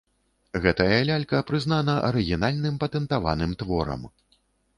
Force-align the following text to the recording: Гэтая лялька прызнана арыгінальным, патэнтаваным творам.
Гэтая 0.63 0.95
лялька 1.09 1.41
прызнана 1.49 1.95
арыгінальным, 2.07 2.81
патэнтаваным 2.85 3.51
творам. 3.61 4.01